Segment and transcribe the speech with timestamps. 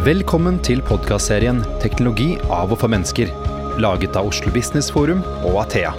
[0.00, 3.28] Velkommen til podkastserien 'Teknologi av og for mennesker',
[3.84, 5.90] laget av Oslo Business Forum og Athea.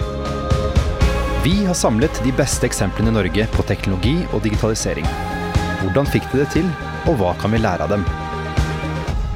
[1.44, 5.06] Vi har samlet de beste eksemplene i Norge på teknologi og digitalisering.
[5.84, 6.66] Hvordan fikk de det til,
[7.06, 8.02] og hva kan vi lære av dem?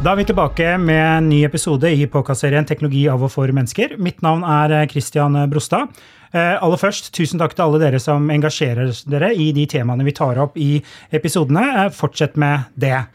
[0.02, 3.96] Da er vi tilbake med en ny episode i podkastserien 'Teknologi av og for mennesker'.
[3.98, 5.94] Mitt navn er Christian Brostad.
[6.34, 10.10] Eh, aller først, tusen takk til alle dere som engasjerer dere i de temaene vi
[10.10, 11.86] tar opp i episodene.
[11.86, 13.06] Eh, fortsett med det.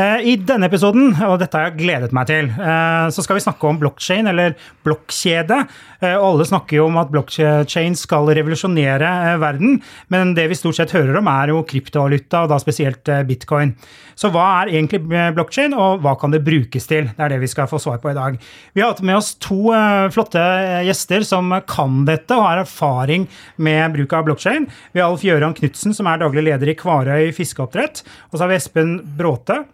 [0.00, 3.42] Eh, I denne episoden, og dette har jeg gledet meg til, eh, så skal vi
[3.44, 4.54] snakke om blokkjede, eller
[4.86, 5.58] blokkjede.
[6.00, 10.94] Eh, alle snakker jo om at blokkjede skal revolusjonere verden, men det vi stort sett
[10.94, 13.74] hører om, er jo kryptovaluta, og da spesielt bitcoin.
[14.16, 15.02] Så hva er egentlig
[15.34, 17.10] blokkjede, og hva kan det brukes til?
[17.16, 18.38] Det er det vi skal få svar på i dag.
[18.74, 19.72] Vi har hatt med oss to
[20.12, 20.40] flotte
[20.86, 23.26] gjester som kan dette og har erfaring
[23.56, 24.68] med bruk av blokkjede.
[24.92, 28.52] Vi har Alf Gjøran Knutsen, som er daglig leder i Kvarøy fiskeoppdrett, og så har
[28.52, 29.64] vi Espen Bråte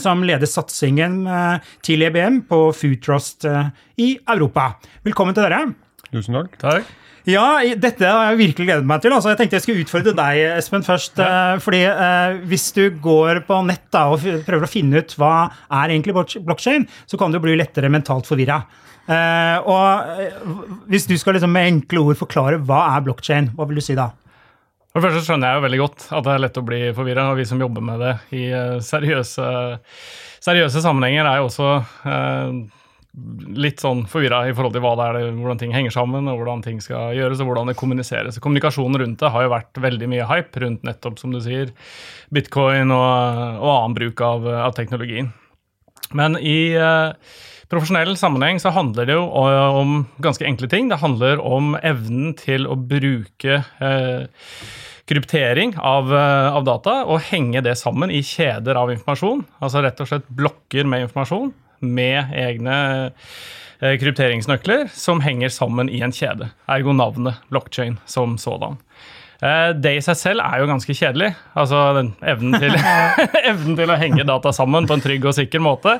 [0.00, 1.20] som leder satsingen
[1.84, 3.44] til EBM på Food Trust
[4.00, 4.70] i Europa.
[5.04, 5.60] Velkommen til dere.
[6.08, 6.56] Tusen takk.
[6.62, 6.96] Takk.
[7.28, 9.12] Ja, dette har jeg virkelig gledet meg til.
[9.12, 11.18] Altså, jeg tenkte jeg skulle utfordre deg, Espen, først.
[11.20, 11.58] Ja.
[11.60, 15.92] fordi eh, hvis du går på nett da, og prøver å finne ut hva er
[15.92, 18.62] egentlig blokkjede, så kan du bli lettere mentalt forvirra.
[19.08, 23.82] Eh, og hvis du skal liksom, med enkle ord forklare hva er blokkjede, hva vil
[23.82, 24.08] du si da?
[24.92, 27.28] For det første skjønner jeg jo veldig godt at det er lett å bli forvirra,
[27.30, 28.44] og vi som jobber med det i
[28.84, 29.48] seriøse,
[30.44, 31.68] seriøse sammenhenger, er jo også
[32.08, 32.58] eh,
[33.58, 36.62] litt sånn forvirra i forhold til hva det er, hvordan ting henger sammen, og hvordan
[36.64, 38.40] ting skal gjøres, og hvordan det kommuniseres.
[38.42, 41.72] Kommunikasjonen rundt det har jo vært veldig mye hype rundt nettopp, som du sier,
[42.34, 45.32] bitcoin og, og annen bruk av, av, teknologien.
[46.16, 47.12] Men i eh,
[47.68, 50.88] profesjonell sammenheng så handler det jo om ganske enkle ting.
[50.88, 54.24] Det handler om evnen til å bruke eh,
[55.08, 59.46] kryptering av, av, data og henge det sammen i kjeder av informasjon.
[59.60, 62.78] Altså rett og slett blokker med informasjon med egne
[63.08, 66.50] eh, krypteringsnøkler som henger sammen i en kjede.
[66.70, 68.78] Ergo navnet blockchain som sådan.
[69.38, 71.28] Det i seg selv er jo ganske kjedelig.
[71.54, 72.72] Altså den evnen til,
[73.52, 75.94] evnen til å henge data sammen på en trygg og sikker måte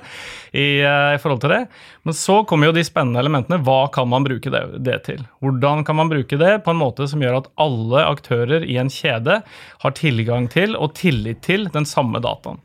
[0.50, 1.60] i, i, forhold til det.
[2.03, 3.60] Men så kommer jo de spennende elementene.
[3.62, 5.22] Hva kan man bruke det, det, til?
[5.44, 8.91] Hvordan kan man bruke det på en måte som gjør at alle aktører i en
[8.91, 9.38] kjede
[9.84, 12.59] har tilgang til og tillit til den samme dataen?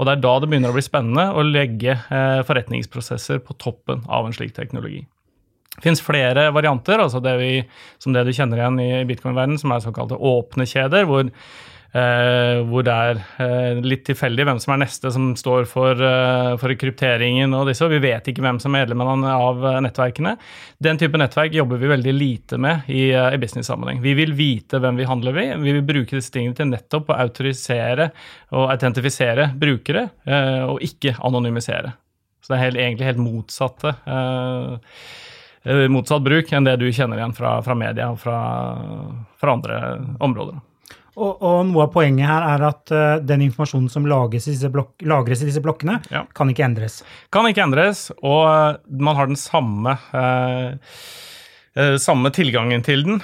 [0.00, 4.00] Og det er da det begynner å bli spennende å legge eh, forretningsprosesser på toppen
[4.08, 5.02] av en slik teknologi.
[5.80, 7.50] Det finnes flere varianter, altså det vi,
[7.96, 11.30] som det du kjenner igjen i bitcoin-verdenen, som er såkalte åpne kjeder, hvor,
[11.96, 16.50] eh, hvor det er eh, litt tilfeldig hvem som er neste som står for, eh,
[16.60, 20.34] for krypteringen og disse, og vi vet ikke hvem som er medlemmene av nettverkene.
[20.84, 24.04] Den type nettverk jobber vi veldig lite med i, i business-sammenheng.
[24.04, 27.18] Vi vil vite hvem vi handler ved, vi vil bruke disse tingene til nettopp å
[27.24, 28.10] autorisere
[28.52, 31.96] og autentifisere brukere, eh, og ikke anonymisere.
[32.44, 33.96] Så det er helt, egentlig helt motsatte.
[34.04, 34.94] Eh,
[35.92, 38.40] motsatt bruk enn det du kjenner igjen fra, fra media og fra,
[39.40, 39.80] fra andre
[40.22, 40.60] områder.
[41.20, 44.94] Og, og, noe av poenget her er at uh, den informasjonen som i disse, blok
[45.02, 46.24] lagres i disse blokkene, ja.
[46.36, 47.00] kan ikke endres.
[47.34, 50.78] Kan ikke endres, og man har den samme uh,
[52.02, 53.20] samme tilgangen til den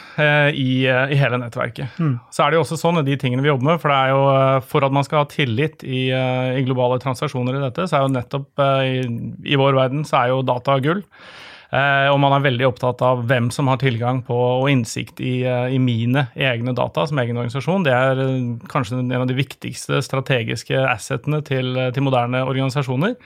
[0.54, 1.96] i, i, hele nettverket.
[1.98, 2.12] Mm.
[2.30, 4.60] Så er det jo også sånn de tingene vi jobber med, for det er jo
[4.70, 8.12] for at man skal ha tillit i, i globale transaksjoner i dette, så er jo
[8.14, 9.02] nettopp i,
[9.50, 11.02] i vår verden så er jo data gull.
[11.74, 15.40] Eh, og man er veldig opptatt av hvem som har tilgang på og innsikt i,
[15.42, 17.86] eh, i mine egne data som egen organisasjon.
[17.86, 23.16] Det er eh, kanskje en av de viktigste strategiske assetene til, til moderne organisasjoner.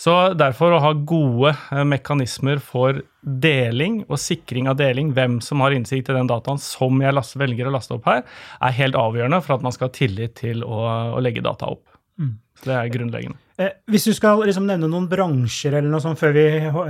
[0.00, 1.52] Så derfor å ha gode
[1.86, 6.98] mekanismer for deling og sikring av deling, hvem som har innsikt i den dataen som
[7.00, 8.24] jeg laster, velger å laste opp her,
[8.58, 10.82] er helt avgjørende for at man skal ha tillit til å,
[11.14, 11.86] å legge data opp.
[12.18, 12.34] Mm.
[12.58, 13.43] Så det er grunnleggende.
[13.54, 16.44] Eh, hvis du skal liksom nevne noen bransjer eller noe sånt før vi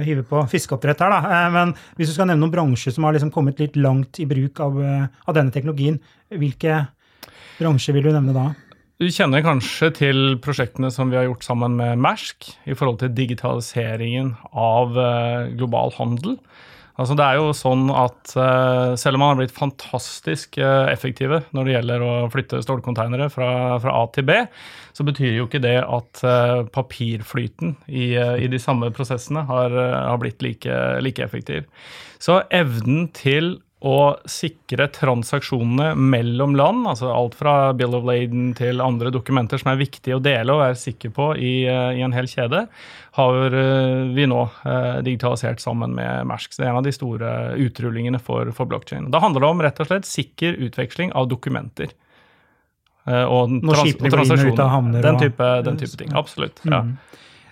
[0.06, 1.32] hiver på fiskeoppdrett her, da.
[1.36, 4.28] Eh, men hvis du skal nevne noen bransjer som har liksom kommet litt langt i
[4.28, 5.98] bruk av, eh, av, denne teknologien,
[6.32, 6.86] hvilke
[7.58, 8.46] bransjer vil du nevne da?
[9.02, 13.12] Du kjenner kanskje til prosjektene som vi har gjort sammen med Mersk i forhold til
[13.12, 14.94] digitaliseringen av
[15.58, 16.38] global handel.
[16.94, 21.40] Altså det er jo sånn at uh, Selv om man har blitt fantastisk uh, effektive
[21.56, 23.48] når det gjelder å flytte stålkonteinere fra,
[23.82, 24.36] fra, A til B,
[24.94, 30.20] så betyr jo ikke det at uh, papirflyten i, i, de samme prosessene har, har
[30.22, 31.66] blitt like, like effektiv.
[32.22, 38.80] Så evnen til å sikre transaksjonene mellom land, altså alt fra Bill of Laden til
[38.80, 42.28] andre dokumenter som er viktige å dele og være sikker på i, i en hel
[42.30, 42.64] kjede,
[43.18, 46.56] har eh, vi nå eh, digitalisert sammen med Mersk.
[46.56, 49.12] Det er en av de store utrullingene for, for blokkjede.
[49.12, 51.92] Da handler det om rett og slett sikker utveksling av dokumenter.
[53.04, 55.02] og, trans og transaksjoner.
[55.04, 56.16] Den type, den type ting.
[56.16, 56.64] Absolutt.
[56.64, 56.86] Ja.
[56.88, 56.96] Mm.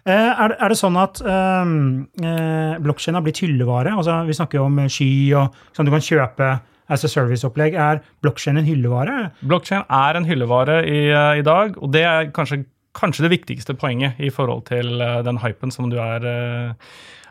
[0.06, 3.92] Eh, Er er det sånn at um, eh, blokkjeden har blitt hyllevare?
[3.94, 6.48] Altså, vi snakker jo om sky og sånn du kan kjøpe
[6.92, 7.76] as a service-opplegg.
[7.78, 9.30] Er blokkjeden en hyllevare?
[9.46, 12.64] Blockchain er en hyllevare i, eh, i dag, og det er kanskje,
[12.98, 16.74] kanskje det viktigste poenget i forhold til eh, den hypen som du er, eh,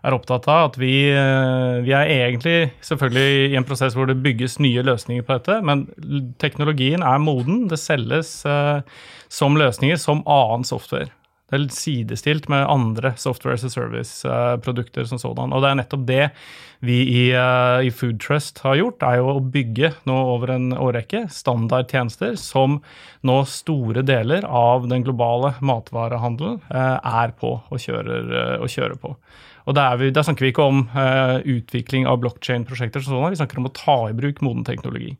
[0.03, 0.71] er opptatt av.
[0.71, 5.27] At vi, eh, vi er egentlig selvfølgelig i en prosess hvor det bygges nye løsninger
[5.27, 5.88] på dette, men
[6.39, 7.67] teknologien er moden.
[7.67, 8.81] Det selges eh,
[9.29, 11.12] som løsninger som annen software.
[11.51, 15.51] Det er sidestilt med andre software as a service-produkter som sådan.
[15.51, 16.21] Og det er nettopp det
[16.80, 18.24] vi i, eh, i Food
[18.63, 22.80] har gjort, er jo å bygge nå over en årrekke standardtjenester som
[23.27, 28.95] nå store deler av den globale matvarehandelen eh, er på og kjører, eh, og kjører
[28.95, 29.15] på.
[29.68, 33.75] Og vi, der snakker vi ikke om eh, utvikling av sånn, vi snakker om å
[33.75, 35.18] ta i bruk moden teknologi.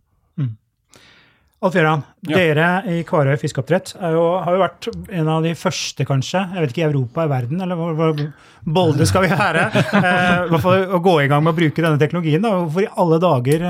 [1.62, 2.38] Alf Gøran, Ja.
[2.40, 6.72] dere i Kvarøy fiskeoppdrett jo, har jo vært en av de første, kanskje, jeg vet
[6.74, 8.24] ikke, i Europa, i verden, eller hvor, hvor
[8.66, 9.68] bolde skal vi være,
[10.02, 12.42] eh, å gå i gang med å bruke denne teknologien.
[12.42, 12.56] Da.
[12.64, 13.68] Hvorfor i alle dager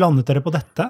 [0.00, 0.88] landet dere på dette?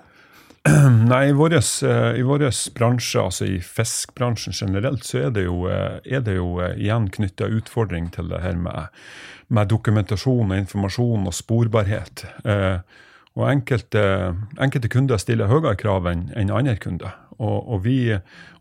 [1.11, 6.39] Nei, i vår bransje, altså i fiskbransjen generelt, så er det jo, eh, er det
[6.39, 8.95] jo eh, igjen knytta utfordring til det her med,
[9.51, 12.25] med dokumentasjon og informasjon og sporbarhet.
[12.47, 13.03] Eh,
[13.37, 14.03] og enkelte,
[14.63, 17.13] enkelte kunder stiller høyere krav enn en andre kunder.
[17.37, 17.99] Og, og vi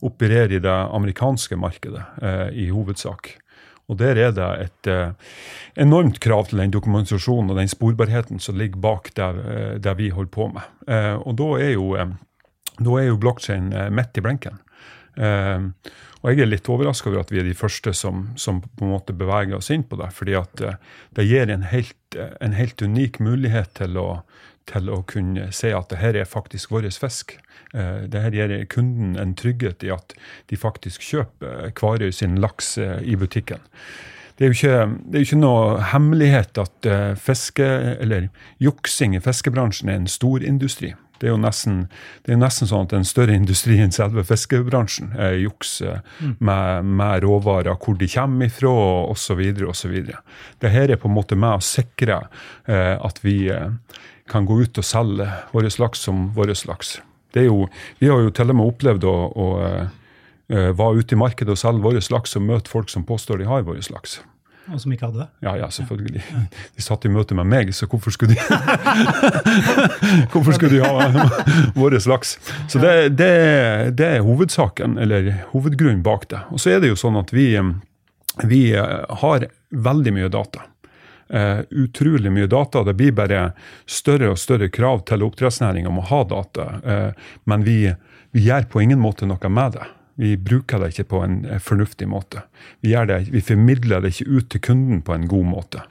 [0.03, 3.31] opererer i det amerikanske markedet eh, i hovedsak.
[3.87, 5.13] Og der er det et eh,
[5.79, 9.29] enormt krav til den dokumentasjonen og den sporbarheten som ligger bak det,
[9.85, 10.67] der vi holder på med.
[10.89, 12.11] Eh, og da er jo, eh,
[12.79, 14.59] da er jo blokkjeden eh, midt i blinken.
[15.15, 15.69] Eh,
[16.25, 18.95] og jeg er litt overraska over at vi er de første som, som på en
[18.95, 20.09] måte beveger oss inn på det.
[20.17, 20.79] fordi at eh,
[21.13, 24.09] det gir en helt, eh, en helt unik mulighet til å,
[24.69, 27.37] til å kunne si at det her er faktisk vår fisk.
[27.73, 30.15] Eh, det her gir kunden en trygghet i at
[30.49, 33.63] de faktisk kjøper Kvarøy sin laks eh, i butikken.
[34.35, 37.65] Det er jo ikke, det er ikke noe hemmelighet at eh, fiske,
[38.03, 38.27] eller
[38.59, 40.91] juksing i fiskebransjen er en stor industri.
[41.19, 41.85] Det er jo nesten,
[42.25, 45.13] det er nesten sånn at en større industri enn selve fiskebransjen.
[45.17, 46.35] Eh, jukser mm.
[46.39, 48.73] med, med råvarer, hvor de kommer ifra
[49.11, 49.41] osv.
[49.69, 49.95] osv.
[50.61, 52.21] Dette er på en måte med å sikre
[52.67, 53.71] eh, at vi eh,
[54.31, 56.99] kan gå ut og selge vår laks som vår laks.
[57.35, 57.65] Det jo,
[57.99, 59.81] vi har jo til og med opplevd å, å eh,
[60.49, 63.49] eh, være ute i markedet og selge vår laks og møte folk som påstår de
[63.49, 64.21] har vår laks.
[64.73, 65.27] Og som ikke hadde det?
[65.45, 66.23] Ja, ja, selvfølgelig.
[66.75, 68.41] De satt i møte med meg, så hvorfor skulle de
[70.33, 71.09] Hvorfor skulle de ha
[71.79, 72.37] vår laks?
[72.71, 73.31] Så det, det,
[73.99, 76.41] det er hovedsaken, eller hovedgrunnen bak det.
[76.49, 77.51] Og så er det jo sånn at vi,
[78.49, 80.65] vi har veldig mye data.
[81.25, 82.83] Uh, utrolig mye data.
[82.85, 83.47] Det blir bare
[83.89, 86.67] større og større krav til oppdrettsnæringa om å ha data.
[86.85, 87.79] Uh, men vi,
[88.35, 89.87] vi gjør på ingen måte noe med det.
[90.15, 92.45] Vi bruker det ikke på en fornuftig måte.
[92.79, 95.83] Vi, det, vi formidler det ikke ut til kunden på en god måte.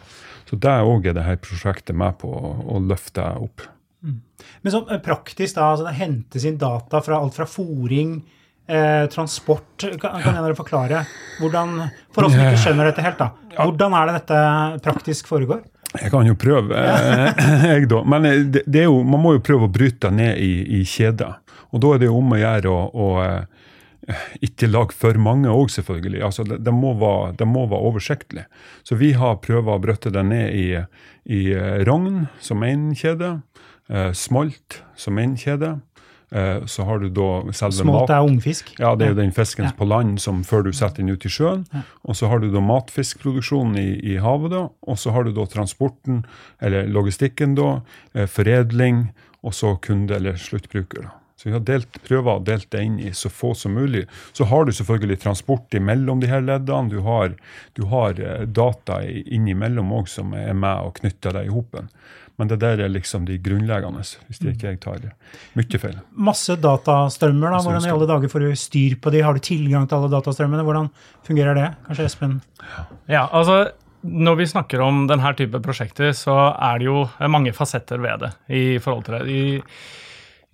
[0.48, 3.66] Så det òg er dette prosjektet med på å, løfte opp.
[4.04, 8.18] Men sånn eh, praktisk, da, altså det hentes inn data fra alt fra fòring,
[8.68, 11.04] eh, transport Kan, kan dere forklare
[11.40, 11.78] hvordan,
[12.12, 14.42] for oss som ikke skjønner dette helt, da, hvordan er det dette
[14.84, 15.64] praktisk foregår?
[15.94, 16.84] Jeg kan jo prøve,
[17.70, 18.00] jeg da.
[18.08, 21.36] Men det, det jo, man må jo prøve å bryte ned i, i kjeder.
[21.74, 23.10] Og da er det jo om å gjøre å
[24.46, 26.22] ikke lag for mange òg, selvfølgelig.
[26.26, 28.44] Altså, det, det, må være, det, må være, oversiktlig.
[28.84, 30.68] Så vi har prøvd å brøtte det ned i,
[31.32, 31.42] i
[31.88, 33.38] rogn som én kjede,
[33.88, 35.78] eh, smolt som én kjede.
[36.34, 38.72] Eh, så har du da selve Smolt er ungfisk?
[38.80, 39.72] Ja, det er jo den fisken Ja.
[39.76, 41.64] på land som før du setter den ut i sjøen.
[41.72, 41.84] Ja.
[42.04, 44.68] Og så har du da matfiskproduksjonen i, i havet, da.
[44.82, 46.24] Og så har du da transporten,
[46.60, 47.82] eller logistikken, da.
[48.14, 49.12] Eh, foredling,
[49.44, 51.06] og så kunde eller sluttbruker.
[51.06, 51.14] da.
[51.44, 54.06] Så vi har delt, prøver å delt det inn i så få som mulig.
[54.32, 56.88] Så har du selvfølgelig transport imellom de her leddene.
[56.88, 57.34] Du har,
[57.76, 61.90] du har eh, data i- innimellom òg som er med og knytter deg i hopen.
[62.40, 65.04] Men det der er liksom de grunnleggende, hvis det ikke jeg tar
[65.54, 66.00] mye feil.
[66.16, 67.60] Masse datastrømmer, da.
[67.62, 69.20] Hvordan i alle dager får du styr på de?
[69.22, 70.64] Har du tilgang til alle datastrømmene?
[70.66, 70.88] Hvordan
[71.28, 71.68] fungerer det?
[71.86, 72.40] Kanskje Espen?
[73.06, 73.60] Ja, altså
[74.02, 78.32] når vi snakker om denne type prosjekter, så er det jo mange fasetter ved det.
[78.50, 79.22] i forhold til det.
[79.30, 79.62] I,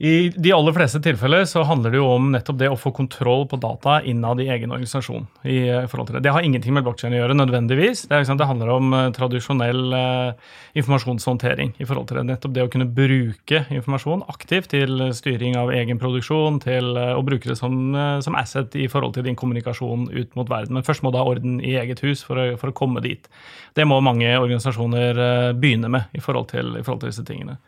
[0.03, 3.43] I de aller fleste tilfeller så handler det jo om nettopp det å få kontroll
[3.51, 5.27] på data innad i egen organisasjon.
[5.45, 8.07] i eh, forhold til Det Det har ingenting med blokkjede å gjøre, nødvendigvis.
[8.09, 10.33] Det, det handler om eh, tradisjonell eh,
[10.81, 11.75] informasjonshåndtering.
[11.77, 12.25] i forhold til det.
[12.31, 17.53] Nettopp det å kunne bruke informasjon aktivt til styring av egen produksjon, til å bruke
[17.53, 17.93] det som,
[18.25, 20.81] som asset i forhold til din kommunikasjon ut mot verden.
[20.81, 23.29] Men først må du ha orden i eget hus for å, for å komme dit.
[23.77, 27.61] Det må mange organisasjoner begynne med i forhold til, i forhold til disse tingene.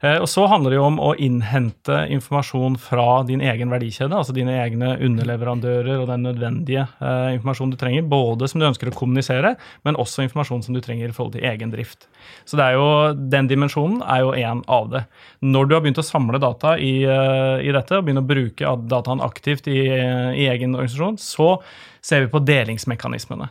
[0.00, 4.34] Eh, og så handler det jo om å innhente informasjon fra din egen verdikjede, altså
[4.36, 8.94] dine egne underleverandører og den nødvendige eh, informasjonen du trenger, både som du ønsker å
[8.94, 9.56] kommunisere,
[9.88, 12.06] men også informasjon som du trenger i forhold til egen drift.
[12.46, 12.86] Så jo,
[13.32, 15.04] den dimensjonen er jo en av det.
[15.42, 18.74] Når du har begynt å samle data i, eh, i dette, og begynner å bruke
[18.88, 21.56] dataen aktivt i, i egen organisasjon, så
[22.04, 23.50] ser vi på delingsmekanismene.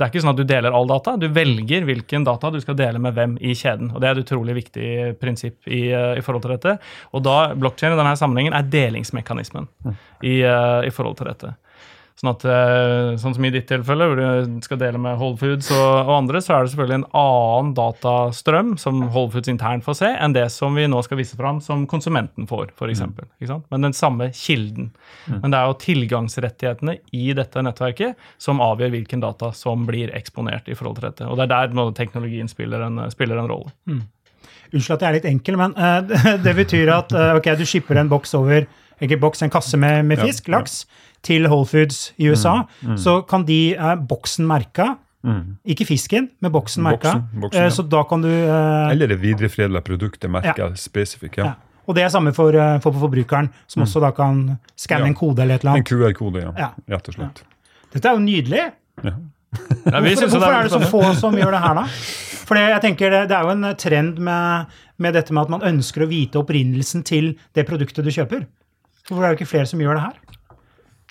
[0.00, 2.78] Det er ikke sånn at du deler all data, du velger hvilken data du skal
[2.78, 3.90] dele med hvem i kjeden.
[3.92, 4.86] og Det er et utrolig viktig
[5.20, 6.78] prinsipp i, eh, i forhold til dette.
[7.12, 9.68] Og da blokkjeden i denne sammenhengen er delingsmekanismen
[10.24, 11.52] i, eh, i forhold til dette.
[12.20, 15.70] Sånn, at, eh, sånn som i ditt tilfelle, hvor du skal dele med Whole Foods
[15.72, 19.96] og, og, andre, så er det selvfølgelig en annen datastrøm som Whole Foods internt får
[20.02, 23.00] se, enn det som vi nå skal vise fram som konsumenten får, f.eks.
[23.08, 23.62] Mm.
[23.72, 24.90] Men den samme kilden.
[25.30, 25.38] Mm.
[25.38, 30.68] Men det er jo tilgangsrettighetene i dette nettverket som avgjør hvilken data som blir eksponert
[30.68, 31.24] i forhold til dette.
[31.30, 33.72] Og det er der teknologien spiller en, spiller en rolle.
[33.88, 34.04] Mm.
[34.74, 36.04] Unnskyld at jeg er litt enkel, men uh,
[36.44, 38.68] det betyr at uh, ok, du skipper en boks over
[39.00, 40.82] ikke boks, en kasse med, med fisk, ja, laks.
[40.84, 42.98] Ja til Whole Foods i USA, mm, mm.
[43.00, 44.94] så kan de eh, boksen merka.
[45.22, 45.56] Mm.
[45.68, 47.18] Ikke fisken, men boksen merka.
[47.50, 47.66] Eh, ja.
[47.72, 50.70] Så da kan du eh, Eller det videreforedla produktet merka ja.
[50.76, 51.42] spesifikt.
[51.42, 51.52] Ja.
[51.52, 51.82] ja.
[51.90, 53.88] Og det er samme for, eh, for, for forbrukeren, som mm.
[53.88, 54.40] også da kan
[54.78, 55.84] skanne en kode eller et eller annet.
[55.84, 56.72] En QR-kode, ja.
[56.94, 57.44] Rett og slett.
[57.92, 58.64] Dette er jo nydelig.
[59.04, 59.14] Ja.
[59.50, 61.84] hvorfor, hvorfor er det så få som gjør det her, da?
[62.50, 65.66] For jeg tenker det, det er jo en trend med, med, dette med at man
[65.68, 68.46] ønsker å vite opprinnelsen til det produktet du kjøper.
[69.10, 70.30] Hvorfor er det ikke flere som gjør det her?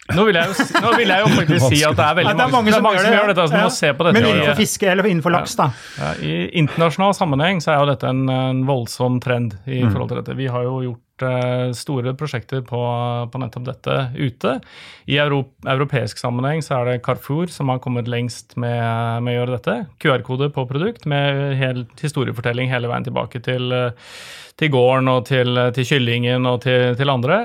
[0.09, 2.53] Nå vil, jo, nå vil jeg jo, faktisk si at det er veldig det er
[2.53, 3.43] mange, som, mange som, gjør dette.
[3.43, 3.73] Altså, ja.
[3.73, 4.15] se på dette.
[4.17, 5.67] Men innenfor fiske eller innenfor laks, da?
[5.99, 9.93] Ja, I internasjonal sammenheng så er jo dette en, en voldsom trend i mm.
[9.93, 10.37] forhold til dette.
[10.39, 12.81] Vi har jo gjort uh, store prosjekter på,
[13.29, 14.57] på, nettopp dette ute.
[15.05, 18.81] I Europ, europeisk sammenheng så er det Carrefour som har kommet lengst med,
[19.21, 19.79] med å gjøre dette.
[20.01, 23.75] QR-kode på produkt med hel historiefortelling hele veien tilbake til,
[24.57, 27.43] til gården og til, til kyllingen og til, til andre.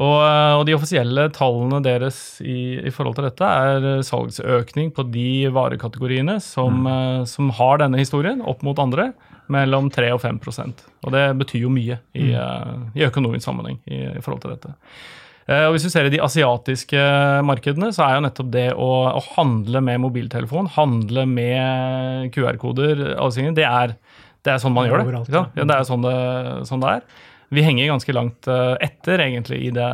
[0.00, 4.94] Og, eh, og, de offisielle tallene deres i, i, forhold til dette er eh, salgsøkning
[4.96, 6.88] på de varekategoriene som, mm.
[6.88, 9.10] uh, som, har denne historien, opp mot andre,
[9.50, 12.84] mellom 3 og 5% Og det betyr jo mye i, mm.
[12.94, 14.76] i økonomisk sammenheng i, i, forhold til dette.
[15.50, 17.00] Og Hvis du ser i de asiatiske
[17.42, 23.02] markedene, så er jo nettopp det å, å handle med mobiltelefon, handle med QR-koder,
[23.56, 23.66] det,
[24.46, 25.24] det er sånn man gjør det.
[25.34, 26.14] Ja, det er sånn det,
[26.70, 29.90] sånn det er vi henger ganske langt eh, etter egentlig i det,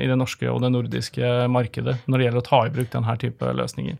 [0.00, 3.16] i det, norske og det nordiske markedet når det gjelder å ta i bruk denne
[3.20, 3.98] type løsninger.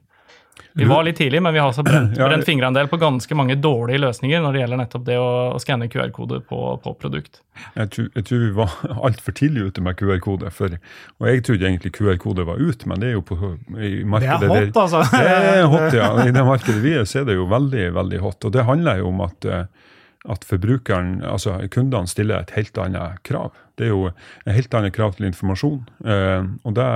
[0.77, 3.37] Vi var litt tidlig, men vi har altså brent, brent fingra en del på ganske
[3.39, 7.41] mange dårlige løsninger når det gjelder nettopp det å, å skanne QR-kode på, på, produkt.
[7.79, 8.75] Jeg tror, jeg tror vi var
[9.11, 10.51] altfor tidlig ute med QR-kode.
[10.51, 13.39] Og jeg trodde egentlig QR-kode var ut, men det er jo på,
[13.79, 15.03] i markedet Det er hot, altså!
[15.15, 16.11] Det er hot, ja.
[16.27, 18.41] I det markedet vi er, så er det jo veldig, veldig hot.
[18.43, 19.91] Og det handler jo om at uh,
[20.25, 23.53] at forbrukeren, altså kundene stiller et helt annet krav.
[23.77, 25.83] Det er jo et helt annet krav til informasjon.
[26.07, 26.89] Eh, og det,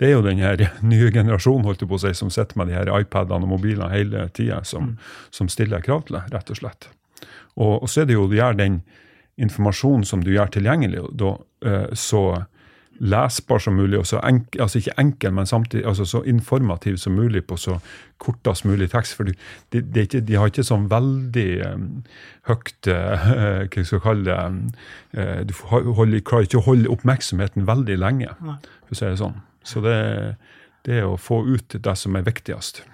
[0.00, 0.42] det, er jo den
[0.92, 4.26] nye generasjonen holdt på å si, som sitter med de her iPadene og mobilene hele
[4.36, 5.12] tida, som, mm.
[5.40, 6.90] som, stiller krav til det, rett og slett.
[7.56, 8.82] Og, og, så er det jo å gjøre den
[9.40, 12.24] informasjonen som du gjør tilgjengelig, da, eh, så
[13.00, 17.16] lesbar som mulig, og så enkel, altså ikke enkel, men samtidig altså så informativ som
[17.16, 17.78] mulig på så
[18.20, 19.16] kortest mulig tekst.
[19.16, 19.34] For de,
[19.72, 21.88] de, de, de har ikke sånn veldig um,
[22.50, 23.26] høyt uh,
[23.70, 24.38] Hva skal jeg kalle det
[25.16, 29.40] uh, Du holder, klarer ikke å holde oppmerksomheten veldig lenge, for å si det sånn.
[29.64, 29.96] Så det,
[30.88, 32.84] det er å få ut det som er viktigst.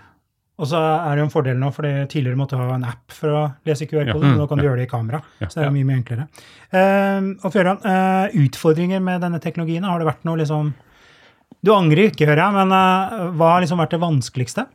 [0.57, 3.13] Og så er det jo en fordel nå, for tidligere måtte du ha en app
[3.13, 4.31] for å lese QR-koden.
[4.31, 4.37] Ja.
[4.41, 5.21] Nå kan du gjøre det i kamera.
[5.43, 5.51] Ja.
[5.51, 6.25] Så det er mye mye enklere.
[6.73, 9.85] Uh, og Fjøran, uh, utfordringer med denne teknologien?
[9.85, 10.73] Har det vært noe liksom
[11.65, 14.67] Du angrer ikke, hører jeg, men uh, hva har liksom vært det vanskeligste?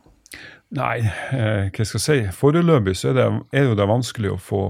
[0.72, 1.02] Nei,
[1.36, 2.20] eh, hva skal jeg si.
[2.32, 3.26] Foreløpig så er det,
[3.60, 4.62] er jo det vanskelig å få,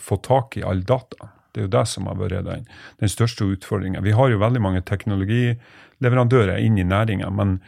[0.00, 1.28] få, tak i all data.
[1.52, 2.64] Det er jo det som har vært den,
[3.02, 4.00] den største utfordringa.
[4.06, 7.58] Vi har jo veldig mange teknologileverandører inn i næringa, men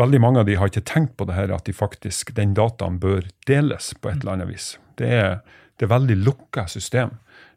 [0.00, 2.98] veldig mange av de har ikke tenkt på det her, at de faktisk, den dataen
[3.02, 4.74] bør deles på et eller annet vis.
[4.98, 5.38] Det er,
[5.78, 7.14] det er veldig lukka system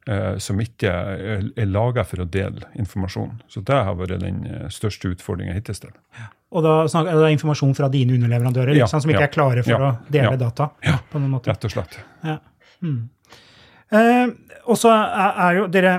[0.10, 3.38] eh, som ikke er, er laga for å dele informasjon.
[3.52, 5.92] Så det har vært den eh, største utfordringa hittil.
[6.18, 6.32] Ja.
[6.56, 9.76] Og da er det informasjon fra dine underleverandører ja, som ikke ja, er klare for
[9.76, 10.70] ja, å dele data?
[10.86, 11.52] Ja, på noen måte.
[11.52, 11.98] rett og slett.
[12.80, 13.02] Mm.
[13.92, 14.26] Eh,
[14.68, 15.98] og så er, er jo dere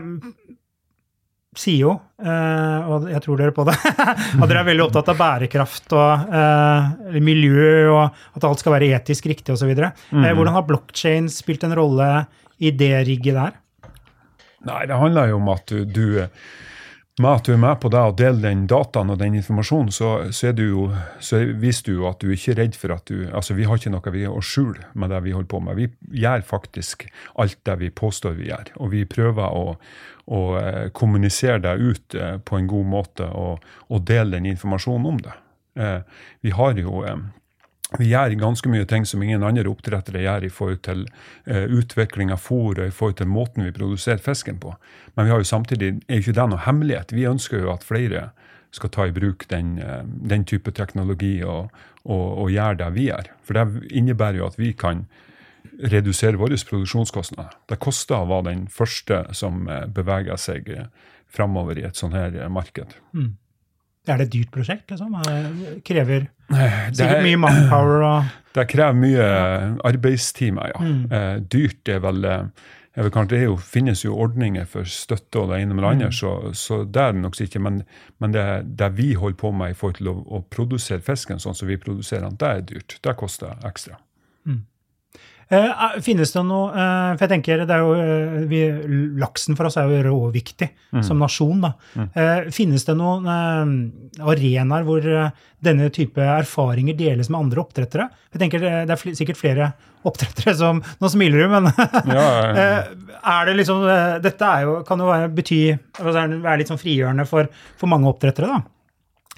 [1.59, 3.75] sier jo, uh, og jeg tror dere på det,
[4.41, 8.93] at dere er veldig opptatt av bærekraft og uh, miljø, og at alt skal være
[8.99, 9.73] etisk riktig osv.
[9.75, 10.29] Uh, mm.
[10.31, 12.09] hvordan har blokkjede spilt en rolle
[12.59, 13.59] i det rigget der?
[14.69, 16.07] Nei, det handler jo om at du, du
[17.23, 20.11] med at du er med på det og deler den dataen og den informasjonen, så,
[20.35, 20.89] så, jo,
[21.25, 23.79] så viser du jo at du ikke er redd for at du Altså, vi har
[23.79, 25.79] ikke noe vi å skjule med det vi holder på med.
[25.79, 27.09] Vi gjør faktisk
[27.41, 28.73] alt det vi påstår vi gjør.
[28.83, 29.75] Og vi prøver å,
[30.35, 35.11] å eh, kommunisere det ut eh, på en god måte og, og dele den informasjonen
[35.13, 35.35] om det.
[35.79, 36.01] Eh,
[36.47, 37.03] vi har jo
[37.97, 41.07] vi gjør ganske mye ting som ingen andre oppdrettere gjør i forhold til
[41.49, 44.75] eh, utvikling av fôr og i forhold til måten vi produserer fisken på.
[45.17, 47.17] Men vi har jo samtidig, er jo ikke det noe hemmelighet.
[47.17, 48.29] Vi ønsker jo at flere
[48.77, 51.73] skal ta i bruk den, uh, den type teknologi og,
[52.05, 53.33] og, og, gjøre det vi gjør.
[53.49, 55.07] For det innebærer jo at vi kan
[55.81, 57.57] redusere våre produksjonskostnader.
[57.73, 60.69] Det koster å være den første som uh, beveger seg
[61.33, 62.93] framover i et sånt her marked.
[63.17, 63.39] Mm.
[64.09, 64.91] Er det et dyrt prosjekt?
[64.91, 65.15] liksom?
[65.23, 68.03] Det krever sikkert mye manpower?
[68.09, 68.35] og...
[68.59, 69.27] Det krever mye
[69.87, 70.81] arbeidstimer, ja.
[70.83, 71.03] Mm.
[71.15, 72.65] Eh, dyrt er vel eh,
[72.99, 76.09] jeg vet, Det jo, finnes jo ordninger for støtte og det ene med det andre,
[76.11, 76.17] mm.
[76.19, 77.61] så, så, det er det nok ikke.
[77.63, 77.83] Men,
[78.19, 78.47] men det,
[78.81, 81.79] det, vi holder på med i forhold til å, å produsere fisken sånn som vi
[81.79, 82.99] produserer den, det er dyrt.
[83.05, 84.01] Det koster ekstra.
[84.49, 84.65] Mm.
[85.49, 88.61] Uh, finnes det noe uh, For jeg tenker, det er jo, uh, vi,
[89.17, 91.01] Laksen for oss er jo råviktig mm.
[91.07, 91.63] som nasjon.
[91.65, 91.73] da.
[91.97, 92.51] Mm.
[92.53, 93.27] finnes det noen
[94.21, 95.05] arenaer hvor
[95.65, 98.09] denne type erfaringer deles med andre oppdrettere?
[98.35, 99.71] Jeg tenker Det er sikkert flere
[100.07, 101.71] oppdrettere som Nå smiler du, men
[102.17, 102.27] ja,
[103.19, 103.85] er det liksom
[104.25, 105.63] Dette er jo, kan jo være, bety,
[105.99, 107.49] være litt sånn frigjørende for,
[107.81, 108.59] for mange oppdrettere?
[108.59, 108.78] da?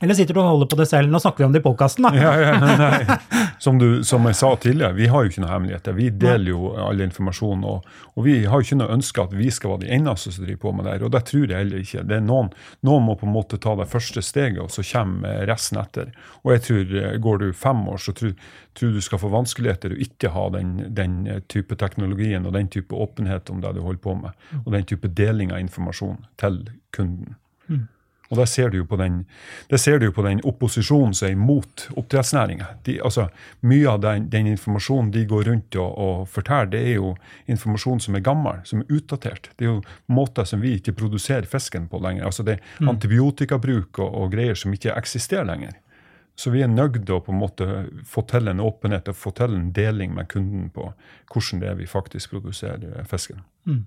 [0.01, 1.11] Eller sitter du og holder på det selv?
[1.13, 2.13] Nå snakker vi om det i podkasten, da.
[2.17, 3.19] Ja, ja.
[3.61, 5.93] Som, du, som, jeg sa tidligere, vi har jo ikke noe hemmeligheter.
[5.93, 7.67] Vi deler jo all informasjon.
[7.69, 10.47] Og, og, vi har jo ikke noe ønske at vi skal være de eneste som
[10.47, 11.05] driver på med det her.
[11.05, 12.07] Og det tror jeg heller ikke.
[12.09, 12.49] Det er noen,
[12.89, 16.09] noen må på en måte ta det første steget, og så kommer resten etter.
[16.41, 18.33] Og jeg tror eh, går du fem år, så tror,
[18.81, 21.21] tror du skal få vanskeligheter å ikke ha den, den,
[21.53, 25.13] type teknologien og den type åpenhet om det du holder på med, og den type
[25.21, 26.63] deling av informasjon til
[26.97, 27.37] kunden.
[27.69, 27.89] Mm.
[28.31, 29.25] Og det ser du jo på den,
[29.67, 32.69] du jo på den opposisjonen som er imot oppdrettsnæringa.
[33.03, 33.27] Altså,
[33.67, 37.17] mye av den, den, informasjonen de går rundt og, og, forteller, det er jo
[37.51, 39.51] informasjon som er gammel, som er utdatert.
[39.59, 39.81] Det er jo
[40.15, 42.29] måter som vi ikke produserer fisken på lenger.
[42.29, 42.91] Altså det er mm.
[42.93, 45.75] antibiotikabruk og, og, greier som ikke eksisterer lenger.
[46.39, 47.67] Så vi er nødt til å på en måte
[48.07, 50.93] få til en åpenhet og få til en deling med kunden på
[51.35, 53.43] hvordan det er vi faktisk produserer fisken.
[53.67, 53.83] Mm.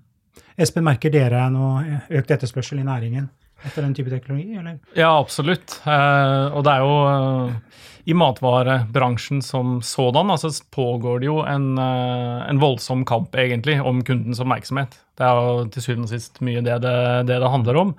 [0.60, 3.30] Espen, merker dere noe økt etterspørsel i næringen?
[3.64, 4.54] Etter den type teknologi?
[4.56, 4.78] eller?
[4.94, 5.80] Ja, absolutt.
[5.86, 11.78] Eh, og det er jo eh, i matvarebransjen som sådan altså pågår det jo en,
[11.80, 14.98] eh, en, voldsom kamp egentlig om kundens oppmerksomhet.
[15.16, 16.96] Det er jo til syvende og sist mye det det,
[17.30, 17.94] det det, handler om.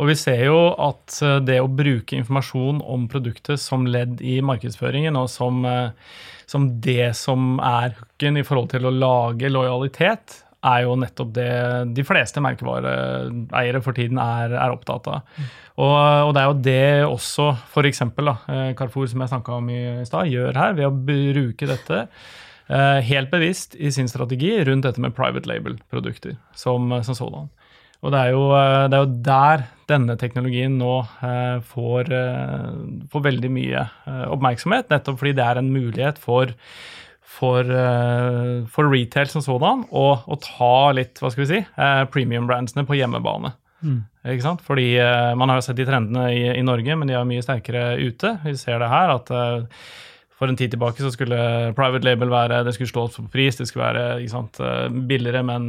[0.00, 5.18] Og vi ser jo at det å bruke informasjon om produktet som ledd i markedsføringen,
[5.18, 5.66] og som,
[6.48, 11.50] som det som er hooken i forhold til å lage lojalitet, er jo nettopp det
[11.96, 15.24] de fleste merkevareeiere for tiden er, er opptatt av.
[15.34, 15.48] Mm.
[15.82, 15.96] Og,
[16.28, 18.04] og, det er jo det også f.eks.
[18.04, 23.00] Eh, Carrefour, som jeg snakka om i stad, gjør her, ved å bruke dette eh,
[23.08, 27.50] helt bevisst i sin strategi rundt dette med private label-produkter som, som sådan.
[28.02, 30.94] Og det er, jo, eh, det er, jo, der denne teknologien nå
[31.68, 32.08] får,
[33.12, 33.82] får, veldig mye
[34.32, 36.54] oppmerksomhet, nettopp fordi det er en mulighet for
[37.32, 42.04] for, uh, for retail som sådan, og å ta litt hva skal vi si, uh,
[42.12, 43.54] premium-brandsene på hjemmebane.
[43.82, 43.98] Mm.
[44.30, 44.62] Ikke sant?
[44.62, 47.42] Fordi uh, Man har jo sett de trendene i, i, Norge, men de er mye
[47.42, 48.36] sterkere ute.
[48.44, 49.32] Vi ser det her, at
[50.42, 51.38] for en tid tilbake så skulle
[51.78, 54.58] private label være det skulle slås på pris, det skulle være sant,
[55.06, 55.68] billigere, men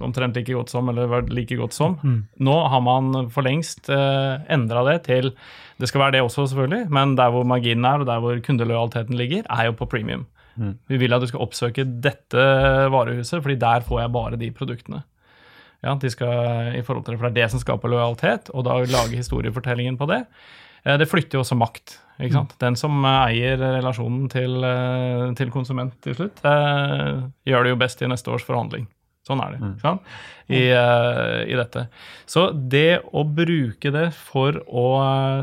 [0.00, 1.98] omtrent like godt som, eller like godt som.
[2.00, 2.22] Mm.
[2.48, 5.34] Nå har man for lengst eh, endra det til
[5.76, 9.20] Det skal være det også, selvfølgelig, men der hvor marginen er, og der hvor kundelojaliteten
[9.20, 10.24] ligger, er jo på premium.
[10.56, 10.76] Mm.
[10.90, 12.46] Vi vil at du skal oppsøke dette
[12.94, 15.02] varehuset, fordi der får jeg bare de produktene.
[15.84, 18.64] Ja, de skal, i forhold til det, For det er det som skaper lojalitet, og
[18.64, 20.22] da lage historiefortellingen på det.
[20.84, 21.98] Eh, det flytter jo også makt.
[22.20, 22.54] ikke sant?
[22.54, 22.60] Mm.
[22.62, 28.02] Den som eier relasjonen til, eh, til konsument til slutt, eh, gjør det jo best
[28.02, 28.86] i neste års forhandling.
[29.24, 29.80] Sånn er det ikke mm.
[29.80, 30.00] sant?
[30.52, 30.68] I,
[31.48, 31.86] I, dette.
[32.28, 34.88] Så det å bruke det for å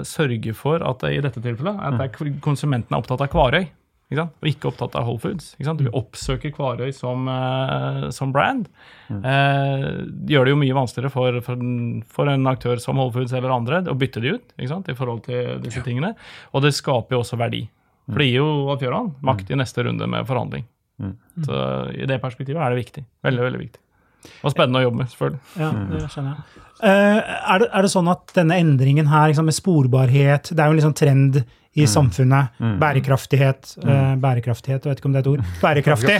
[0.05, 3.65] sørge for at i dette tilfellet at konsumenten er opptatt av Kvarøy,
[4.11, 5.53] ikke og ikke opptatt av Whole Foods.
[5.79, 8.67] Du oppsøker Kvarøy som, uh, som brand.
[9.07, 9.21] Mm.
[9.23, 9.85] Uh,
[10.31, 11.67] gjør det jo mye vanskeligere for, for,
[12.11, 15.61] for, en aktør som Whole Foods eller andre å bytte de ut i forhold til
[15.63, 15.85] disse ja.
[15.87, 16.15] tingene.
[16.51, 17.65] Og det skaper jo også verdi.
[18.09, 19.53] For det gir jo at gjør makt mm.
[19.55, 20.67] i neste runde med forhandling.
[21.01, 21.15] Mm.
[21.45, 21.61] Så
[21.95, 23.05] i det perspektivet er det viktig.
[23.25, 23.81] Veldig, veldig viktig.
[24.45, 25.39] Og spennende å jobbe med, selvfølgelig.
[25.57, 26.65] Ja, det skjønner jeg.
[26.81, 30.65] Uh, er, det, er, det, sånn at denne endringen her liksom, med sporbarhet Det er
[30.65, 31.35] jo en liksom trend
[31.73, 32.51] i samfunnet.
[32.59, 32.75] Mm.
[32.81, 33.89] Bærekraftighet mm.
[33.89, 35.45] Uh, Bærekraftighet, jeg vet ikke om det er et ord.
[35.63, 36.17] Bærekraftig!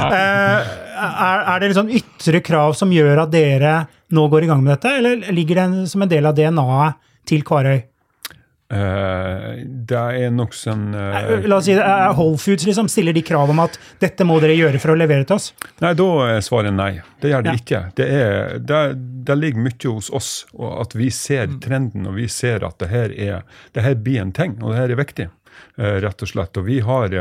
[0.00, 0.10] uh,
[1.28, 3.74] er, er, det liksom ytre krav som gjør at dere
[4.16, 7.44] nå går i gang med dette, eller ligger det som en del av DNA-et til
[7.46, 7.82] Kvarøy?
[8.70, 13.16] Uh, det er nok sånn uh, La oss si det er Whole Foods liksom, stiller
[13.16, 15.48] de krav om at dette må dere gjøre for å levere til oss?
[15.82, 16.92] Nei, da er svaret nei.
[17.18, 17.62] Det gjør det ja.
[17.64, 17.80] ikke.
[17.98, 18.80] Det, er, det,
[19.26, 21.58] det, ligger mye hos oss, og at vi ser mm.
[21.66, 23.42] trenden og vi ser at det her, er,
[23.74, 25.26] det her blir en ting, og det her er viktig.
[25.78, 26.60] Uh, rett og slett.
[26.60, 27.14] Og vi har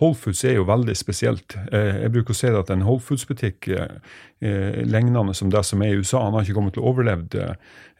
[0.00, 1.56] Whole Foods er jo veldig spesielt.
[1.72, 3.68] jeg bruker å si at en Whole Foods-butikk
[4.38, 7.48] lignende som det som er i USA, han har ikke kommet til å overleve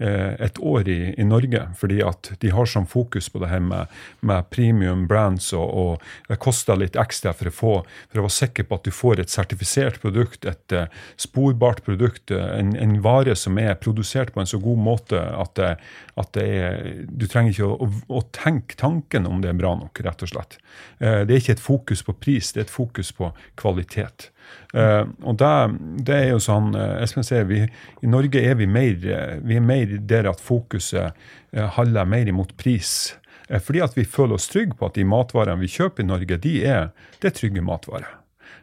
[0.01, 3.65] Eh, et år i, i, Norge, fordi at de har sånn fokus på det her
[3.67, 3.91] med,
[4.23, 7.73] med premium brands, og, og, det koster litt ekstra for å, få,
[8.07, 10.77] for å være sikker på at du får et sertifisert produkt, et
[11.19, 15.73] sporbart produkt, en, en, vare som er produsert på en så god måte at, det,
[16.23, 16.79] at det er,
[17.11, 20.31] du trenger ikke å, å, å, tenke tanken om det er bra nok, rett og
[20.31, 20.59] slett.
[21.01, 24.29] Uh, det er ikke et fokus på pris, det er et fokus på kvalitet.
[24.75, 25.53] Uh, og det,
[26.09, 27.63] det, er jo sånn uh, Espen sier, vi,
[28.03, 28.95] I Norge er vi mer,
[29.45, 31.17] vi er mer der at fokuset
[31.79, 33.17] handler mer imot pris.
[33.65, 36.55] fordi at vi føler oss trygge på at de matvarene vi kjøper i Norge, de
[36.65, 38.19] er, det er trygge matvarer.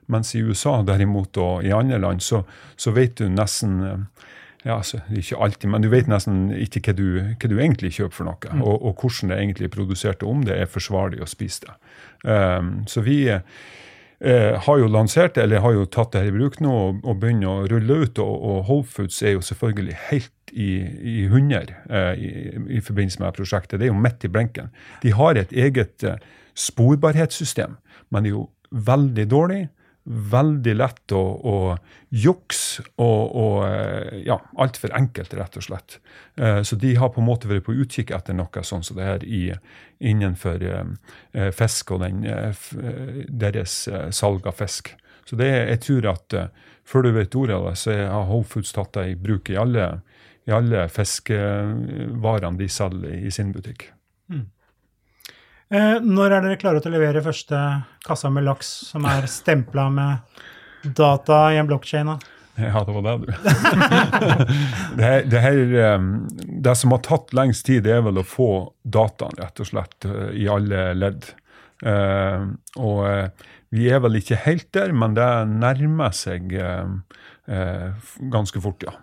[0.05, 2.43] Mens i USA derimot og i andre land så,
[2.77, 4.05] så vet du nesten
[4.65, 8.17] ja, altså, Ikke alltid, men du vet nesten ikke hva du, hva du egentlig kjøper
[8.17, 8.49] for noe.
[8.49, 8.63] Mm.
[8.65, 11.75] Og, og, hvordan det egentlig er produsert, og om det er forsvarlig å spise det.
[12.25, 16.33] Um, så vi uh, har jo lansert det, eller har jo tatt det her i
[16.33, 18.23] bruk nå og, og begynner å rulle ut.
[18.23, 20.71] Og, og Whole Foods er jo selvfølgelig helt i,
[21.13, 22.31] i hunder uh, i,
[22.65, 23.77] i, forbindelse med prosjektet.
[23.77, 24.73] Det er jo midt i blinken.
[25.05, 26.17] De har et eget uh,
[26.57, 27.77] sporbarhetssystem,
[28.09, 28.47] men det er jo
[28.89, 29.65] veldig dårlig
[30.05, 31.55] veldig lett å, å
[32.13, 35.97] jukse og, og, eh, ja, altfor enkelt, rett og slett.
[36.37, 39.07] Eh, så de har på en måte vært på utkikk etter noe sånn som det
[39.07, 39.47] her i,
[39.99, 42.21] innenfor eh, fisk og den,
[43.29, 43.79] deres
[44.13, 44.93] salg av fisk.
[45.25, 46.37] Så det, jeg tror at
[46.85, 49.57] før du vet ordet av det, så har Whole Foods tatt det i bruk i
[49.57, 49.89] alle,
[50.45, 53.89] i alle fiskevarene de selger i sin butikk.
[55.73, 57.59] Eh, når er dere klare til å levere første
[58.05, 60.43] kassa med laks som er stempla med
[60.85, 62.17] data i en blokkjede?
[62.55, 63.31] Ja, det var det, du.
[64.97, 65.57] det, her, det, her,
[65.97, 66.05] um,
[66.39, 68.49] det, som har tatt lengst tid, det er vel å få
[68.87, 71.27] dataen, rett og slett, uh, i alle ledd.
[71.85, 72.45] Eh,
[72.79, 73.01] og
[73.75, 76.55] vi er vel ikke helt der, men det nærmer seg
[78.31, 78.93] ganske fort, ja.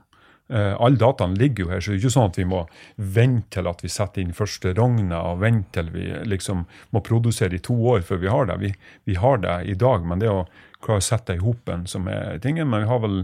[0.53, 2.59] Uh, Alle dataene ligger jo her, så det er ikke sånn at vi må
[2.97, 7.57] vente til at vi setter inn første rogna og vente til vi liksom må produsere
[7.57, 8.59] i to år før vi har det.
[8.61, 8.73] Vi,
[9.09, 10.45] vi har det i dag, men det å
[10.85, 12.69] klare å sette det i hopen som er tingen.
[12.69, 13.19] Men vi har vel,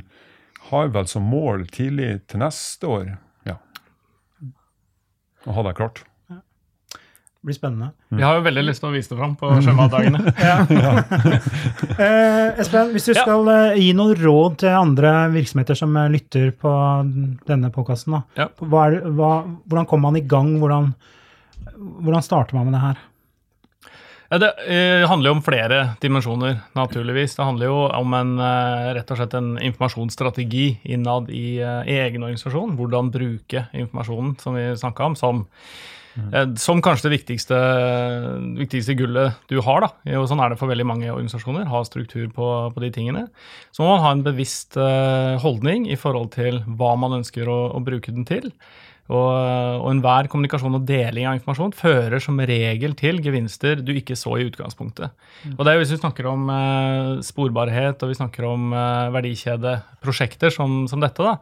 [0.71, 3.11] har vel som mål tidlig til neste år
[3.51, 3.59] ja,
[5.45, 6.08] å ha det klart
[7.45, 7.93] blir spennende.
[8.09, 10.33] Vi har jo veldig lyst til å vise det fram på Sjømatdagene.
[12.05, 16.51] eh, Espen, hvis du skal uh, gi noen råd til andre virksomheter som uh, lytter
[16.51, 16.73] på
[17.49, 18.49] denne podkasten, ja.
[18.59, 20.57] hvordan kommer man i gang?
[20.59, 20.91] Hvordan,
[22.03, 23.07] hvordan starter man med det her?
[24.29, 27.37] Ja, det uh, handler jo om flere dimensjoner, naturligvis.
[27.39, 28.35] Det handler jo om en,
[28.97, 32.77] rett og slett en informasjonsstrategi innad i, i egen organisasjon.
[32.77, 35.47] Hvordan bruke informasjonen som vi snakka om, som
[36.19, 36.57] Mm.
[36.59, 37.57] Som kanskje det viktigste,
[38.59, 39.85] viktigste, gullet du har.
[39.85, 41.69] da, og Sånn er det for veldig mange organisasjoner.
[41.71, 43.29] Ha struktur på, på, de tingene.
[43.71, 44.79] Så må man ha en bevisst
[45.45, 48.51] holdning i forhold til hva man ønsker å, å bruke den til.
[49.09, 49.29] Og,
[49.81, 54.35] og enhver kommunikasjon og deling av informasjon fører som regel til gevinster du ikke så
[54.37, 55.15] i utgangspunktet.
[55.47, 55.55] Mm.
[55.57, 59.09] Og det er jo Hvis vi snakker om eh, sporbarhet og vi snakker om eh,
[59.17, 61.39] verdikjedeprosjekter som, som dette, da,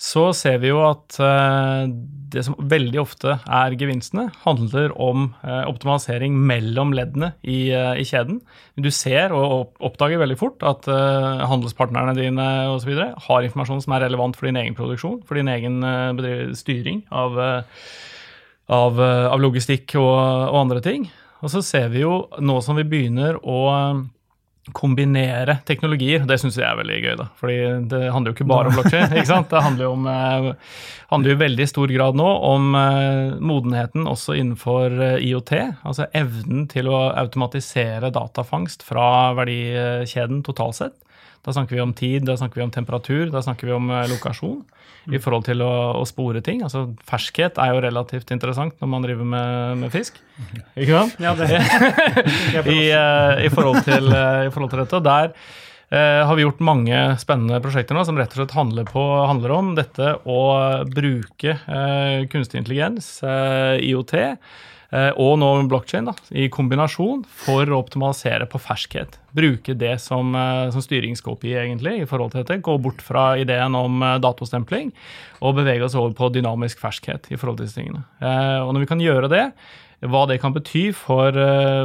[0.00, 1.84] så ser vi jo at uh,
[2.32, 8.06] det som veldig ofte er gevinstene, handler om uh, optimalisering mellom leddene i, uh, i,
[8.08, 8.40] kjeden.
[8.80, 13.96] Du ser og oppdager veldig fort at handelspartnerne dine og så videre, har informasjon som
[13.96, 15.82] er relevant for din egen produksjon, for din egen
[16.56, 17.38] styring av,
[18.72, 21.06] av, av logistikk og, og, andre ting.
[21.42, 23.60] Og så ser vi jo nå som vi begynner å
[24.70, 26.22] kombinere teknologier.
[26.26, 27.26] Det syns jeg er veldig gøy, da.
[27.40, 27.56] Fordi
[27.90, 29.08] det handler jo ikke bare om blokkjede.
[29.18, 29.50] ikke sant?
[29.50, 30.76] Det handler jo om, eh,
[31.10, 35.54] handler jo i veldig stor grad nå om eh, modenheten også innenfor eh, IOT.
[35.82, 39.08] Altså evnen til å automatisere datafangst fra
[39.40, 40.98] verdikjeden totalt sett.
[41.42, 44.60] Da snakker vi om tid, da snakker vi om temperatur, da snakker vi om lokasjon
[45.10, 46.62] i forhold til å, å, spore ting.
[46.62, 50.20] Altså Ferskhet er jo relativt interessant når man driver med, med fisk.
[50.76, 51.18] Ikke sant?
[51.22, 51.48] Ja, det.
[52.76, 55.02] I, uh, i, forhold til, uh, I, forhold til, dette.
[55.02, 59.06] Der uh, har vi gjort mange spennende prosjekter nå som rett og slett handler, på,
[59.26, 60.42] handler om dette å
[60.92, 61.58] bruke
[62.30, 69.16] kunstig intelligens, IOT, Eh, og nå blokkjede i kombinasjon for å optimalisere på ferskhet.
[69.32, 72.60] Bruke det som, eh, som styringskopi, egentlig, i forhold til dette.
[72.60, 74.92] Gå bort fra ideen om eh, datostempling
[75.40, 78.04] og bevege oss over på dynamisk ferskhet i forhold til disse tingene.
[78.20, 79.46] Og når vi kan gjøre det,
[80.02, 81.36] hva det kan bety for,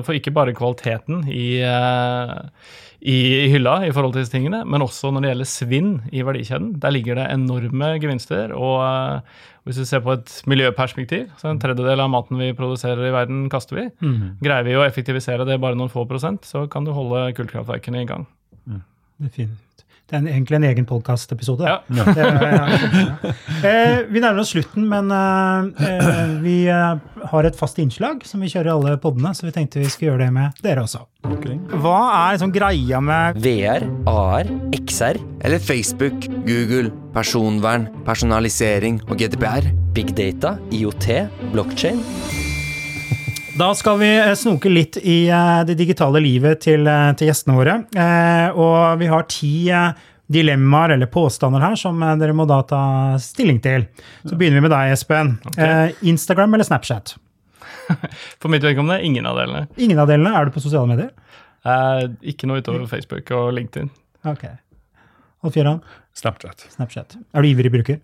[0.06, 5.12] for ikke bare kvaliteten i, i, i, hylla i forhold til disse tingene, men også
[5.14, 6.72] når det gjelder svinn i verdikjeden.
[6.82, 8.56] Der ligger det enorme gevinster.
[8.58, 9.22] og
[9.68, 13.50] hvis vi ser på et miljøperspektiv, så en tredjedel av maten vi produserer i verden,
[13.52, 13.86] kaster vi.
[14.00, 14.38] Mm.
[14.40, 18.08] Greier vi å effektivisere det bare noen få prosent, så kan du holde kullkraftverkene i
[18.08, 18.24] gang.
[18.64, 18.84] Mm.
[19.20, 19.67] Definitivt.
[20.08, 21.68] Det er egentlig en egen podkastepisode.
[21.68, 21.82] Ja.
[22.16, 23.26] ja.
[23.60, 28.52] eh, vi nærmer oss slutten, men eh, vi eh, har et fast innslag som vi
[28.54, 31.04] kjører i alle podene, så vi tenkte vi skulle gjøre det med dere også.
[31.28, 31.60] Okay.
[31.84, 34.48] Hva er liksom greia med VR, AR,
[34.80, 39.74] XR eller Facebook, Google, personvern, personalisering og GDPR?
[39.98, 41.10] Big data, IOT,
[41.52, 42.00] blockchain?
[43.58, 47.56] Da skal vi eh, snoke litt i eh, det digitale livet til, eh, til gjestene
[47.58, 47.78] våre.
[48.54, 49.54] Og vi har ti
[50.28, 52.82] dilemmaer eller påstander her som dere må da ta
[53.24, 53.88] stilling til.
[54.28, 55.38] Så begynner vi med deg, Espen.
[55.54, 55.96] Okay.
[56.12, 57.16] Instagram eller Snapchat?
[58.44, 59.66] For mitt vedkommende ingen av delene.
[59.82, 60.36] Ingen av delene?
[60.38, 61.10] Er du på sosiale medier?
[61.66, 63.90] Eh, ikke noe utover Facebook og LinkedIn.
[64.28, 64.46] Ok.
[65.48, 65.82] Alf-Gøran?
[66.18, 66.66] Snapchat.
[66.74, 67.14] Snapchat.
[67.38, 68.00] Er du ivrig bruker?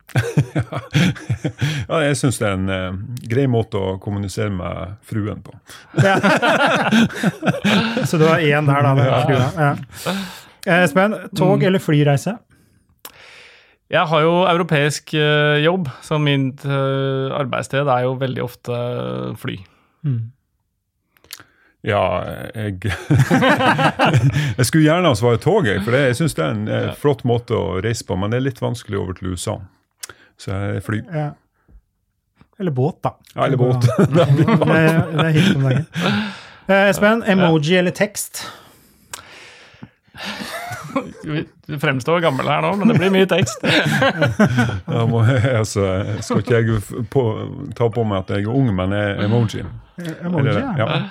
[1.90, 5.56] ja, jeg syns det er en uh, grei måte å kommunisere med fruen på.
[8.06, 8.94] Så du har én der, da?
[9.00, 9.58] Med fruen.
[9.58, 9.72] Ja.
[10.68, 11.66] Eh, Espen, tog mm.
[11.72, 12.36] eller flyreise?
[13.94, 18.78] Jeg har jo europeisk uh, jobb, så mitt uh, arbeidssted er jo veldig ofte
[19.42, 19.58] fly.
[20.06, 20.22] Mm.
[21.84, 22.24] Ja,
[22.56, 22.78] jeg
[24.58, 26.82] Jeg skulle gjerne ha svaret toget, for jeg syns det er en ja.
[26.96, 28.16] flott måte å reise på.
[28.20, 29.58] Men det er litt vanskelig over til USA.
[30.40, 31.04] Så jeg flyr.
[31.12, 31.30] Ja.
[32.60, 33.18] Eller båt, da.
[33.34, 33.84] Ja, eller båt.
[34.16, 34.28] det,
[34.78, 35.86] er, det hit om dagen.
[36.68, 38.46] Eh, Espen, emoji eller tekst?
[41.66, 43.66] Du fremstår gammel her nå, men det blir mye tekst.
[44.94, 45.88] ja, må, altså,
[46.22, 47.24] skal ikke jeg på,
[47.76, 49.66] ta på meg at jeg er ung, men jeg er emoji.
[50.24, 50.72] Emoji, ja.
[50.80, 51.02] ja.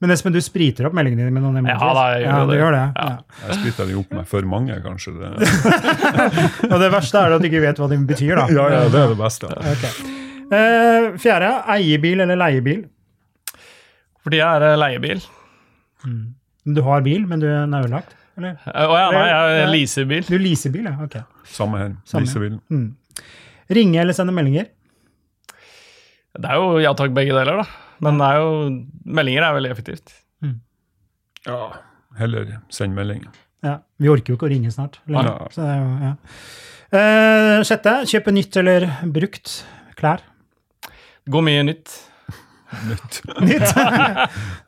[0.00, 1.76] Men Espen, du spriter opp meldingene dine med noen emojis?
[1.76, 2.54] Ja, da, jeg gjør, ja, det.
[2.56, 2.84] Gjør det.
[2.96, 3.40] Ja.
[3.44, 5.12] Jeg spriter dem opp med for mange, kanskje.
[5.18, 5.50] Det.
[6.70, 8.46] og det verste er at du ikke vet hva de betyr, da.
[8.48, 9.50] Ja, ja, det er det beste.
[9.74, 10.16] Okay.
[10.50, 12.80] Uh, fjerde, eiebil eller leiebil?
[14.24, 15.20] Fordi jeg er eh, leiebil.
[16.08, 16.24] Mm.
[16.76, 18.16] Du har bil, men du er naulagt?
[18.40, 20.24] Å uh, oh, ja, nei, jeg er leasebil.
[20.24, 20.96] Du leaser bil, ja.
[21.04, 21.20] Ok.
[21.44, 21.94] Samme her.
[22.16, 22.56] Leasebil.
[22.72, 22.88] Mm.
[23.76, 24.72] Ringe eller sende meldinger?
[26.40, 27.89] Det er jo ja takk, begge deler, da.
[28.04, 28.50] Men er jo,
[29.04, 30.14] meldinger er veldig effektivt.
[30.44, 30.58] Mm.
[31.46, 31.60] Ja,
[32.20, 33.24] heller send melding.
[33.64, 35.00] Ja, Vi orker jo ikke å ringe snart.
[35.10, 35.36] Ja.
[35.52, 36.12] Så det er jo, ja.
[36.90, 39.60] Eh, sjette, kjøpe nytt eller brukt
[39.98, 40.24] klær?
[41.30, 41.92] Går mye nytt.
[42.88, 43.20] Nytt.
[43.50, 43.74] nytt.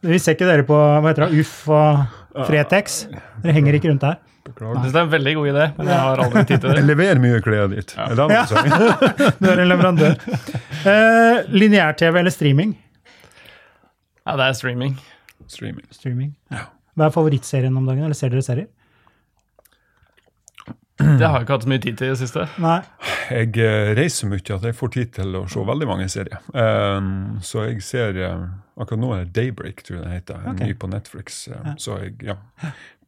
[0.04, 3.06] Vi ser ikke dere på hva heter det, Uff og Fretex.
[3.42, 4.20] Dere henger ikke rundt der.
[4.42, 4.82] Beklager.
[4.82, 6.78] Det er en veldig god idé, men jeg har aldri tid til det.
[6.80, 7.92] Jeg leverer mye klær dit.
[7.96, 8.08] Ja.
[8.10, 8.44] ja.
[9.42, 10.16] du er en leverandør.
[10.82, 12.74] Eh, Lineær-TV eller streaming?
[14.26, 14.94] Ja, det er streaming.
[15.50, 15.86] Streaming.
[15.90, 16.30] streaming.
[16.52, 16.68] Ja.
[16.94, 18.70] Hva er favorittserien om dagen, eller ser dere serier?
[21.02, 22.44] Det har jeg ikke hatt så mye tid til i det siste.
[22.62, 22.78] Nei.
[23.32, 26.42] Jeg uh, reiser mye at jeg får tid til å se veldig mange serier.
[26.52, 28.44] Um, så jeg ser uh,
[28.80, 30.44] Akkurat nå er det Daybreak, tror jeg det heter.
[30.52, 30.70] Okay.
[30.70, 31.42] Ny på Netflix.
[31.50, 31.74] Um, ja.
[31.80, 32.36] Så jeg ja,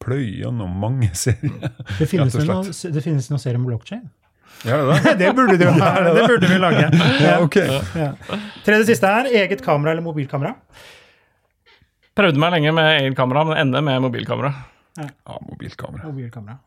[0.02, 1.70] pløyer gjennom mange serier.
[2.00, 4.04] Det finnes, noen, det finnes noen serier om blockchain?
[4.64, 5.94] Ja, det, det burde du ha.
[6.08, 6.90] Det burde vi lage.
[7.20, 7.80] Ja, okay.
[8.00, 8.12] Ja.
[8.64, 9.30] Tredje siste her.
[9.44, 10.56] Eget kamera eller mobilkamera?
[12.14, 14.52] Prøvde meg lenge med eget kamera, men ender med mobilkamera.
[15.00, 15.08] Ja,
[15.42, 16.06] mobilkamera.
[16.06, 16.60] mobilkamera.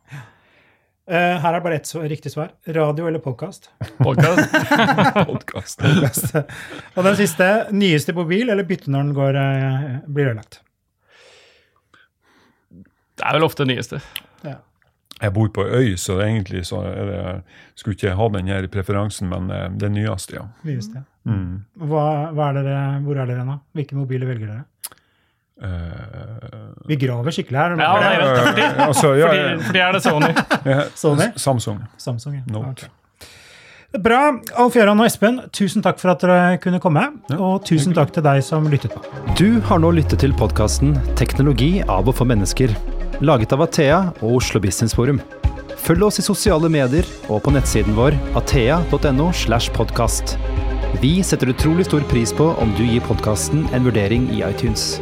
[1.07, 2.49] Uh, her er bare ett riktig svar.
[2.67, 3.69] Radio eller podkast?
[4.03, 5.79] Podkast.
[6.97, 7.47] Og den siste.
[7.71, 10.59] Nyeste mobil eller bytte når den går, uh, blir ødelagt?
[13.17, 14.01] Det er vel ofte nyeste.
[14.43, 14.59] Ja.
[15.21, 17.21] Jeg bor på øy, så egentlig så er det,
[17.79, 20.43] skulle ikke ha den her preferansen, men eh, det nyeste, ja.
[20.67, 21.31] Nyeste, ja.
[21.31, 21.63] Mm.
[21.89, 22.03] Hva,
[22.35, 23.57] hva er dere, hvor er dere nå?
[23.75, 24.65] Hvilke mobiler velger dere?
[25.57, 27.73] Uh, vi graver skikkelig her.
[27.81, 30.29] Ja, nei, vent, fordi, altså, ja, fordi, fordi, er det Sony.
[30.95, 31.31] Sony?
[31.35, 31.81] Samsung.
[31.97, 32.45] Samsung ja.
[32.53, 32.69] Note.
[32.75, 32.93] Okay.
[34.03, 34.19] Bra.
[34.59, 37.05] Alf Gøran og Espen, tusen takk for at dere kunne komme.
[37.31, 39.01] Ja, og tusen takk til deg som lyttet på.
[39.39, 42.75] Du har nå lyttet til podkasten 'Teknologi av og for mennesker',
[43.21, 45.21] laget av Athea og Oslo Business Forum.
[45.87, 49.31] Følg oss i sosiale medier og på nettsiden vår athea.no.
[49.31, 50.37] slash podcast.
[51.01, 54.99] Vi setter utrolig stor pris på om du gir podkasten en vurdering i iTunes.